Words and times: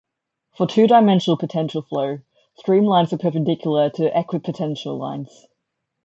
For 0.57 0.65
two-dimensional 0.65 1.37
potential 1.37 1.83
flow, 1.83 2.21
streamlines 2.57 3.13
are 3.13 3.19
perpendicular 3.19 3.91
to 3.91 4.09
equipotential 4.09 4.97
lines. 4.97 5.45